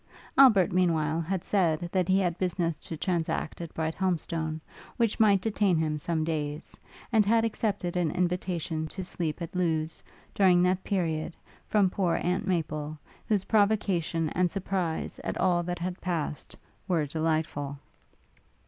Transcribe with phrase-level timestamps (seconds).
[0.35, 4.59] Albert, meanwhile, had said, that he had business to transact at Brighthelmstone,
[4.97, 6.75] which might detain him some days;
[7.13, 10.01] and had accepted an invitation to sleep at Lewes,
[10.33, 11.35] during that period,
[11.67, 16.55] from poor Aunt Maple; whose provocation and surprise at all that had passed
[16.87, 17.77] were delightful.